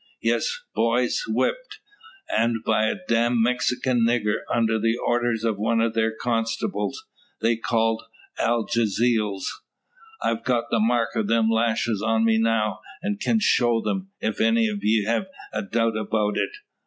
Yes, 0.23 0.63
boys, 0.73 1.25
whipped! 1.27 1.77
An' 2.35 2.63
by 2.65 2.87
a 2.87 2.95
damned 3.07 3.43
Mexikin 3.45 3.99
nigger, 4.03 4.37
under 4.51 4.79
the 4.79 4.97
orders 4.97 5.45
o' 5.45 5.53
one 5.53 5.79
o' 5.79 5.91
their 5.91 6.11
constables, 6.11 7.05
they 7.39 7.55
call 7.55 8.07
algazeels. 8.39 9.43
I've 10.19 10.43
got 10.43 10.71
the 10.71 10.79
mark 10.79 11.09
o' 11.15 11.21
them 11.21 11.51
lashes 11.51 12.01
on 12.01 12.25
me 12.25 12.39
now, 12.39 12.79
and 13.03 13.19
can 13.21 13.39
show 13.39 13.79
them, 13.79 14.09
if 14.19 14.41
any 14.41 14.67
o' 14.71 14.79
ye 14.81 15.03
hev 15.03 15.27
a 15.53 15.61
doubt 15.61 15.95
about 15.95 16.35
it. 16.35 16.49